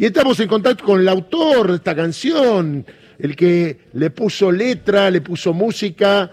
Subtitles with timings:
[0.00, 2.86] Y estamos en contacto con el autor de esta canción,
[3.18, 6.30] el que le puso letra, le puso música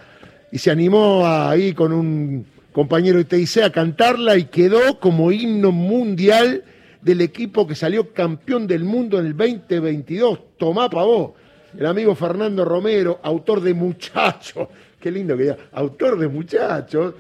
[0.50, 5.73] y se animó ahí con un compañero de TIC a cantarla y quedó como himno
[5.73, 6.63] mundial
[7.01, 10.39] del equipo que salió campeón del mundo en el 2022.
[10.57, 11.31] Tomá pa' vos.
[11.77, 14.70] El amigo Fernando Romero, autor de Muchachos.
[15.02, 15.57] Qué lindo que diga.
[15.73, 17.15] Autor de Muchachos.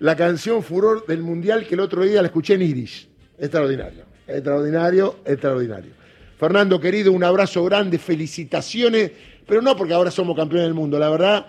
[0.00, 3.08] La canción Furor del Mundial que el otro día la escuché en Iris.
[3.38, 4.07] Extraordinario.
[4.28, 5.92] Extraordinario, extraordinario.
[6.38, 9.10] Fernando, querido, un abrazo grande, felicitaciones,
[9.46, 10.98] pero no porque ahora somos campeones del mundo.
[10.98, 11.46] La verdad,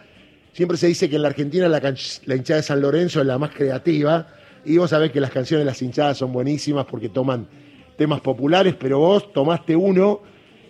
[0.53, 1.77] siempre se dice que en la Argentina la,
[2.35, 4.27] hinchada de San Lorenzo es la más creativa.
[4.63, 7.47] Y vos sabés que las canciones de las hinchadas son buenísimas porque toman
[7.97, 10.21] temas populares, pero vos tomaste uno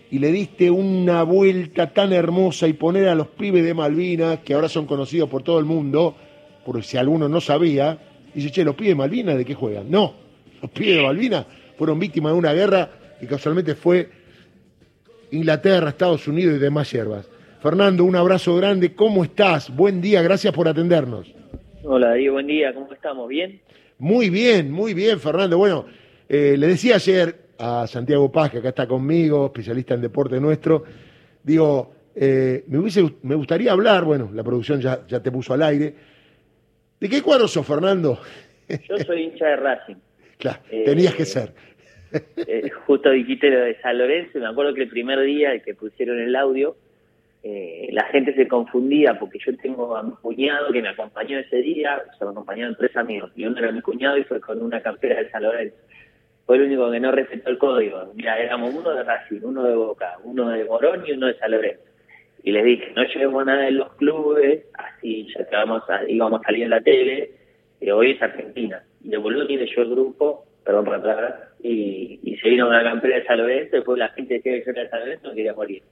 [0.09, 4.55] y le diste una vuelta tan hermosa y poner a los pibes de Malvinas, que
[4.55, 6.15] ahora son conocidos por todo el mundo,
[6.65, 7.99] por si alguno no sabía,
[8.33, 9.91] dice, che, los pibes de Malvinas, ¿de qué juegan?
[9.91, 10.15] No,
[10.59, 11.45] los pibes de Malvinas
[11.79, 12.89] fueron víctimas de una guerra
[13.21, 14.09] y casualmente fue
[15.31, 17.29] Inglaterra, Estados Unidos y demás hierbas.
[17.61, 19.73] Fernando, un abrazo grande, ¿cómo estás?
[19.73, 21.33] Buen día, gracias por atendernos.
[21.83, 23.29] Hola, Darío, buen día, ¿cómo estamos?
[23.29, 23.61] ¿Bien?
[23.97, 25.57] Muy bien, muy bien, Fernando.
[25.57, 25.85] Bueno,
[26.27, 30.83] eh, le decía ayer a Santiago Paz, que acá está conmigo, especialista en deporte nuestro,
[31.41, 35.63] digo, eh, me, hubiese, me gustaría hablar, bueno, la producción ya, ya te puso al
[35.63, 35.95] aire.
[36.99, 38.19] ¿De qué cuadro sos, Fernando?
[38.67, 39.95] Yo soy hincha de Racing.
[40.39, 41.51] Claro, tenías que ser.
[42.37, 46.17] Eh, justo dijiste lo de San Lorenzo, me acuerdo que el primer día que pusieron
[46.17, 46.77] el audio,
[47.43, 51.57] eh, la gente se confundía porque yo tengo a mi cuñado que me acompañó ese
[51.57, 54.81] día, se me acompañaron tres amigos, y uno era mi cuñado y fue con una
[54.81, 55.75] campera de San Lorenzo.
[56.45, 58.11] Fue el único que no respetó el código.
[58.15, 61.51] Mira, éramos uno de Racing, uno de Boca, uno de Morón y uno de San
[61.51, 61.83] Lorenzo.
[62.43, 66.39] Y les dije, no llevemos nada en los clubes, así ya que vamos a, íbamos
[66.39, 67.31] a salir en la tele,
[67.79, 68.81] pero hoy es Argentina.
[69.01, 73.17] De boludo tiene yo el grupo, perdón por la y, y se vino una campera
[73.17, 75.83] de San Lorenzo, después la gente que era de San Lorenzo quería morir.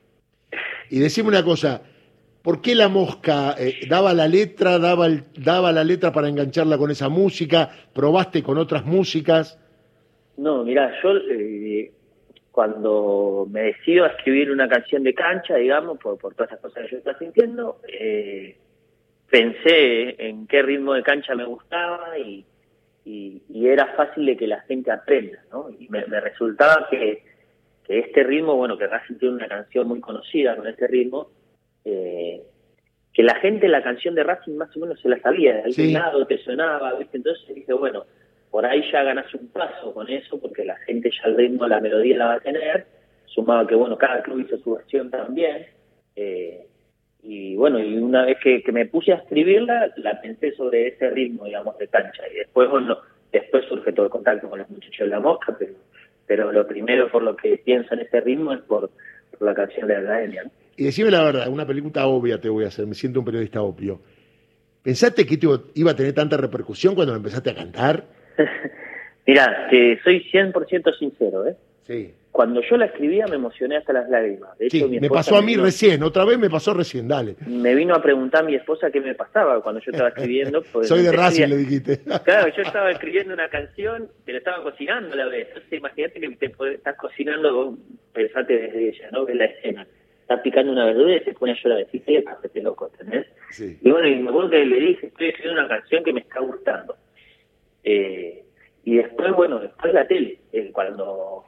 [0.89, 1.81] Y decime una cosa,
[2.41, 6.91] ¿por qué la mosca eh, daba la letra, daba, daba la letra para engancharla con
[6.91, 7.69] esa música?
[7.93, 9.59] ¿Probaste con otras músicas?
[10.37, 11.91] No, mira, yo eh,
[12.51, 16.83] cuando me decido a escribir una canción de cancha, digamos, por, por todas esas cosas
[16.83, 18.55] que yo estaba sintiendo, eh,
[19.29, 22.45] pensé en qué ritmo de cancha me gustaba y,
[23.07, 25.69] y, era fácil de que la gente aprenda, ¿no?
[25.69, 27.23] Y me resultaba que
[27.87, 31.29] que este ritmo, bueno, que Racing tiene una canción muy conocida con este ritmo,
[31.85, 32.43] eh,
[33.13, 35.93] que la gente la canción de Racing más o menos se la sabía, de algún
[35.93, 37.17] lado te sonaba, ¿viste?
[37.17, 38.05] Entonces dije, bueno,
[38.51, 41.79] por ahí ya ganas un paso con eso, porque la gente ya el ritmo, la
[41.79, 42.85] melodía la va a tener,
[43.25, 45.67] sumado que, bueno, cada club hizo su versión también,
[46.17, 46.67] eh,
[47.27, 51.43] y bueno, y una vez que, me puse a escribirla, la pensé sobre ese ritmo,
[51.43, 52.97] digamos, de cancha, y después, bueno,
[53.33, 55.73] después surge todo el contacto con los muchachos de la mosca, pero
[56.25, 58.91] pero lo primero por lo que pienso en este ritmo es por,
[59.39, 60.43] la canción de la academia.
[60.75, 63.61] Y decime la verdad, una pregunta obvia te voy a hacer, me siento un periodista
[63.61, 64.01] obvio.
[64.83, 65.39] ¿Pensaste que
[65.75, 68.03] iba a tener tanta repercusión cuando lo empezaste a cantar?
[69.27, 71.55] Mira, que soy 100% sincero, ¿eh?
[71.83, 74.55] Sí cuando yo la escribía me emocioné hasta las lágrimas.
[74.59, 77.35] De hecho, me pasó a mí recién, otra vez me pasó recién, dale.
[77.47, 80.61] Me vino a preguntar mi esposa qué me pasaba cuando yo estaba escribiendo.
[80.83, 81.99] Soy de Racing, le dijiste.
[82.23, 85.47] claro, yo estaba escribiendo una canción, pero estaba cocinando a la vez.
[85.47, 87.75] Entonces imagínate que te estás cocinando,
[88.13, 89.25] pensate desde ella, ¿no?
[89.25, 89.87] Ves la escena.
[90.21, 91.79] Estás picando una verdura y se pone a llorar.
[91.79, 92.23] Decís, ¿qué
[92.53, 92.91] te loco?
[92.91, 93.25] ¿Entendés?
[93.49, 93.79] Sí.
[93.81, 96.39] Y bueno, y me acuerdo que le dije, estoy escribiendo una canción que me está
[96.41, 96.97] gustando.
[97.83, 98.43] Eh,
[98.83, 101.45] y después, bueno, después la tele, eh, cuando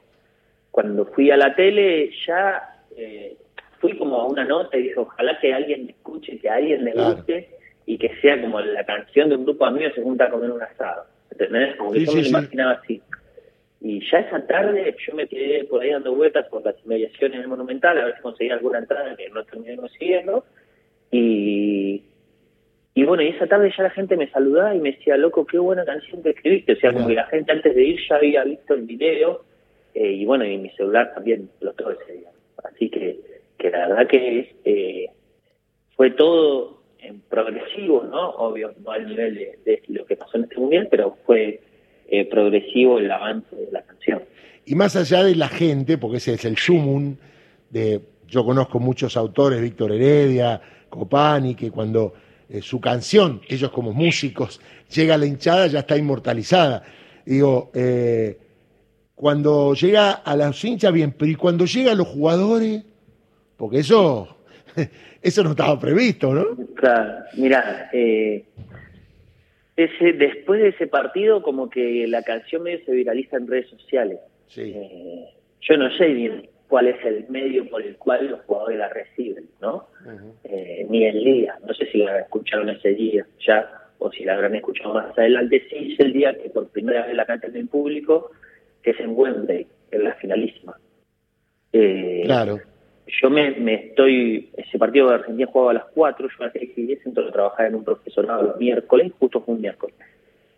[0.70, 3.36] cuando fui a la tele ya eh,
[3.78, 6.84] fui como a una nota y dije, ojalá que alguien me escuche, que a alguien
[6.84, 7.48] le guste
[7.86, 10.50] y que sea como la canción de un grupo de amigos se junta a comer
[10.50, 11.04] un asado.
[11.30, 11.76] ¿Entendés?
[11.76, 13.02] Como que yo me lo imaginaba así.
[13.80, 17.48] Y ya esa tarde yo me quedé por ahí dando vueltas por las inmediaciones del
[17.48, 20.44] Monumental a ver si conseguía alguna entrada que no terminé consiguiendo.
[21.10, 22.04] Y,
[22.94, 25.58] y bueno, y esa tarde ya la gente me saludaba y me decía, loco, qué
[25.58, 26.74] buena canción que escribiste.
[26.74, 29.44] O sea, como que la gente antes de ir ya había visto el video
[29.94, 32.30] eh, y bueno, y mi celular también lo todo ese día.
[32.64, 33.20] Así que,
[33.58, 35.06] que la verdad que eh,
[35.96, 38.30] fue todo en progresivo, ¿no?
[38.30, 39.34] Obvio, no al nivel
[39.64, 41.60] de, lo que pasó en este mundial, pero fue
[42.08, 44.22] eh, progresivo el avance de la canción.
[44.66, 47.16] Y más allá de la gente, porque ese es el sumum
[47.70, 52.12] de, yo conozco muchos autores, Víctor Heredia, Copani, que cuando
[52.60, 54.60] su canción, ellos como músicos,
[54.92, 56.82] llega a la hinchada, ya está inmortalizada.
[57.24, 58.36] Digo, eh,
[59.20, 62.82] cuando llega a los hinchas, bien, pero ¿y cuando llega a los jugadores?
[63.58, 64.38] Porque eso,
[65.22, 66.56] eso no estaba previsto, ¿no?
[66.74, 68.44] Claro, mira, eh,
[69.76, 74.20] ese, después de ese partido, como que la canción medio se viraliza en redes sociales.
[74.46, 74.72] Sí.
[74.74, 75.26] Eh,
[75.60, 79.50] yo no sé bien cuál es el medio por el cual los jugadores la reciben,
[79.60, 79.88] ¿no?
[80.44, 84.32] Eh, ni el día, no sé si la escucharon ese día ya, o si la
[84.32, 87.68] habrán escuchado más adelante, sí es el día que por primera vez la cantan en
[87.68, 88.30] público,
[88.82, 90.76] que es en Wembley, en la finalísima.
[91.72, 92.58] Eh, claro.
[93.20, 96.52] Yo me, me, estoy, ese partido de Argentina jugaba a las 4, yo a las
[96.52, 99.96] 6 y 10 entonces trabajaba en un profesorado los miércoles, justo fue un miércoles.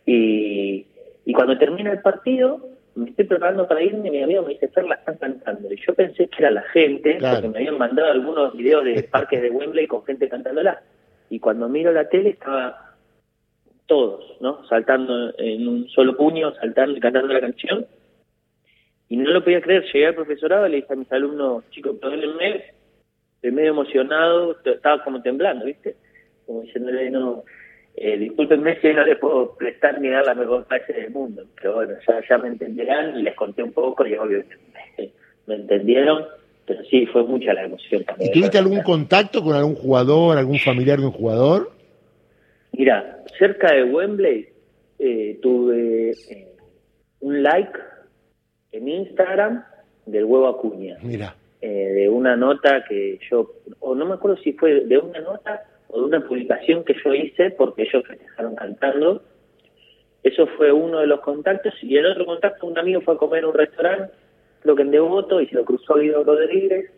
[0.05, 0.87] Y,
[1.25, 2.61] y cuando termina el partido,
[2.95, 5.73] me estoy preparando para irme y mi amigo me dice, Fer, la están cantando.
[5.73, 9.41] Y yo pensé que era la gente, porque me habían mandado algunos videos de parques
[9.41, 10.83] de Wembley con gente cantándola.
[11.31, 12.97] Y cuando miro la tele estaba
[13.87, 14.67] todos, ¿no?
[14.69, 17.87] Saltando en un solo puño, saltando y cantando la canción.
[19.33, 22.65] No lo podía creer, llegué al profesorado y le dije a mis alumnos, chicos, perdónenme,
[23.37, 25.97] estoy medio emocionado, estaba como temblando, ¿viste?
[26.45, 27.43] Como diciéndole, no,
[27.97, 31.77] eh, discúlpenme si no les puedo prestar ni dar la mejor clase del mundo, pero
[31.77, 31.95] bueno,
[32.29, 34.45] ya, me entenderán y les conté un poco y obvio
[35.47, 36.27] me, entendieron,
[36.67, 38.29] pero sí, fue mucha la emoción también.
[38.29, 41.73] ¿Y tuviste algún contacto con algún jugador, algún familiar de un jugador?
[42.73, 44.51] Mira, cerca de Wembley
[44.99, 46.49] eh, tuve eh,
[47.21, 47.79] un like
[48.73, 49.65] en Instagram
[50.07, 50.97] del huevo Acuña.
[51.03, 51.37] Mira.
[51.61, 55.63] Eh, de una nota que yo, o no me acuerdo si fue de una nota
[55.89, 59.23] o de una publicación que yo hice porque ellos festejaron cantando.
[60.25, 61.75] Eso fue uno de los contactos.
[61.83, 64.13] Y el otro contacto, un amigo fue a comer en un restaurante,
[64.61, 66.91] creo que en Devoto, y se lo cruzó Guido Rodríguez,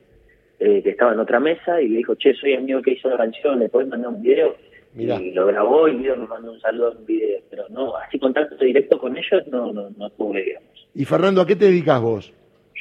[0.60, 3.16] eh, que estaba en otra mesa, y le dijo, che, soy amigo que hizo la
[3.16, 4.56] canción, ¿le podés mandar un video?
[4.96, 7.40] Y lo grabó y Guido me mandó un saludo en video.
[7.50, 10.88] Pero no, así contacto directo con ellos no, no, no tuve, digamos.
[10.94, 12.32] Y Fernando, ¿a qué te dedicas vos?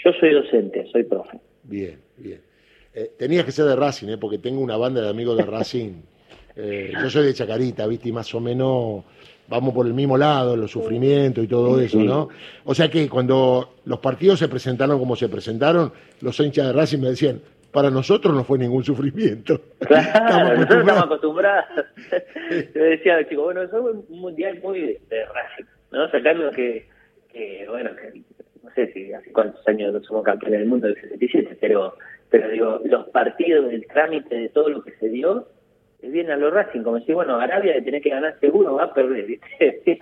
[0.03, 1.39] Yo soy docente, soy profe.
[1.63, 2.41] Bien, bien.
[2.93, 4.17] Eh, tenías que ser de Racing, ¿eh?
[4.17, 5.91] porque tengo una banda de amigos de Racing.
[6.55, 8.09] Eh, yo soy de Chacarita, ¿viste?
[8.09, 9.03] Y más o menos
[9.47, 12.29] vamos por el mismo lado, los sufrimientos y todo eso, ¿no?
[12.63, 16.99] O sea que cuando los partidos se presentaron como se presentaron, los hinchas de Racing
[16.99, 17.41] me decían,
[17.73, 19.59] para nosotros no fue ningún sufrimiento.
[19.79, 21.65] Claro, nosotros estamos acostumbrados.
[22.75, 24.79] Yo decía, chicos, bueno, eso fue un mundial muy
[25.09, 26.09] de, Racing, ¿no?
[26.09, 26.87] Sacando que,
[27.31, 28.21] que bueno, que
[28.63, 31.95] no sé si hace cuántos años no somos campeones del mundo del 67, pero
[32.33, 35.47] pero digo, los partidos, el trámite de todo lo que se dio,
[36.01, 38.85] es bien a los Racing, como decir, bueno, Arabia de tener que ganar seguro va
[38.85, 39.99] a perder, ¿viste?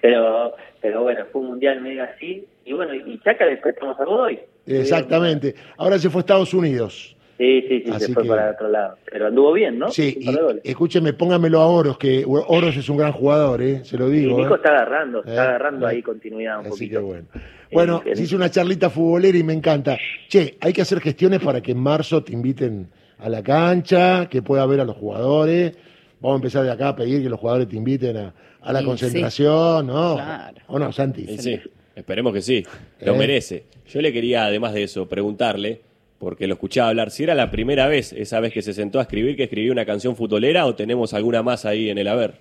[0.00, 4.04] pero, pero bueno, fue un mundial medio así, y bueno, y Chaca después estamos a
[4.04, 4.40] hoy.
[4.66, 7.16] Exactamente, ahora se fue a Estados Unidos.
[7.38, 8.96] Sí, sí, sí, se fue para otro lado.
[9.10, 9.90] Pero anduvo bien, ¿no?
[9.90, 10.16] Sí,
[10.62, 13.84] escúcheme, póngamelo a Oros, que Oros es un gran jugador, ¿eh?
[13.84, 14.36] Se lo digo.
[14.36, 14.56] Sí, Nico ¿eh?
[14.58, 17.26] está agarrando, está eh, agarrando ahí continuidad un Así que bueno.
[17.72, 19.98] Bueno, se hizo una charlita futbolera y me encanta.
[20.28, 22.88] Che, hay que hacer gestiones para que en marzo te inviten
[23.18, 25.76] a la cancha, que pueda ver a los jugadores.
[26.20, 29.88] Vamos a empezar de acá a pedir que los jugadores te inviten a, la concentración,
[29.88, 30.14] ¿no?
[30.14, 30.58] Claro.
[30.68, 31.26] ¿O no, Santi?
[31.38, 31.60] Sí,
[31.94, 32.64] esperemos que sí.
[33.00, 33.64] Lo merece.
[33.86, 35.80] Yo le quería, además de eso, preguntarle
[36.22, 39.02] porque lo escuchaba hablar, si era la primera vez, esa vez que se sentó a
[39.02, 42.34] escribir, que escribió una canción futbolera o tenemos alguna más ahí en el haber.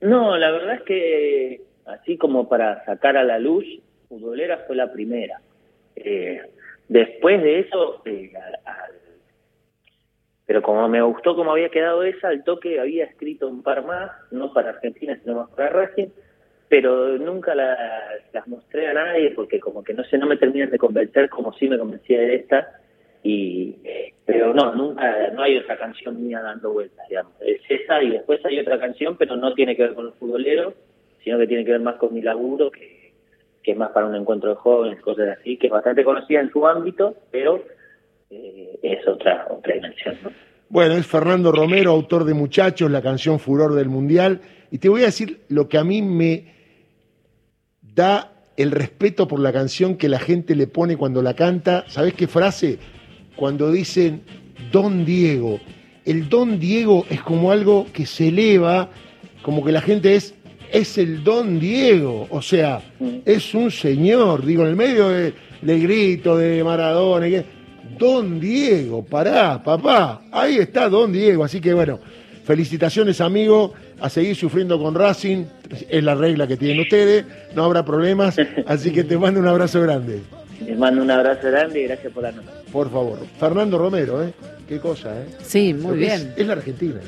[0.00, 3.64] No, la verdad es que así como para sacar a la luz,
[4.08, 5.40] futbolera fue la primera.
[5.96, 6.42] Eh,
[6.88, 8.32] después de eso, eh,
[10.46, 14.12] pero como me gustó cómo había quedado esa, al toque había escrito un par más,
[14.30, 16.10] no para Argentina, sino más para Racing,
[16.70, 20.78] pero nunca las mostré a nadie porque como que no sé, no me terminan de
[20.78, 22.80] convencer como si me convencía de esta.
[23.24, 23.76] Y,
[24.24, 27.32] pero no, nunca, no hay otra canción mía dando vueltas, digamos.
[27.40, 30.72] Es esa y después hay otra canción, pero no tiene que ver con el futbolero,
[31.24, 33.12] sino que tiene que ver más con mi laburo, que,
[33.64, 36.52] que es más para un encuentro de jóvenes, cosas así, que es bastante conocida en
[36.52, 37.64] su ámbito, pero
[38.30, 40.16] eh, es otra, otra dimensión.
[40.68, 44.40] Bueno, es Fernando Romero, autor de Muchachos, la canción Furor del Mundial,
[44.70, 46.59] y te voy a decir lo que a mí me
[48.00, 51.84] da el respeto por la canción que la gente le pone cuando la canta.
[51.88, 52.78] ¿Sabes qué frase?
[53.36, 54.22] Cuando dicen
[54.72, 55.60] Don Diego.
[56.06, 58.88] El Don Diego es como algo que se eleva,
[59.42, 60.34] como que la gente es,
[60.72, 62.26] es el Don Diego.
[62.30, 62.80] O sea,
[63.26, 64.46] es un señor.
[64.46, 67.26] Digo, en el medio de, grito de Maradona.
[67.98, 70.22] Don Diego, pará, papá.
[70.32, 71.44] Ahí está Don Diego.
[71.44, 72.00] Así que bueno,
[72.44, 75.44] felicitaciones, amigo a seguir sufriendo con Racing,
[75.88, 79.80] es la regla que tienen ustedes, no habrá problemas, así que te mando un abrazo
[79.82, 80.20] grande.
[80.64, 82.50] Les mando un abrazo grande y gracias por la nota.
[82.70, 83.18] Por favor.
[83.38, 84.32] Fernando Romero, ¿eh?
[84.68, 85.26] Qué cosa, ¿eh?
[85.42, 86.32] Sí, muy bien.
[86.36, 87.00] es la Argentina.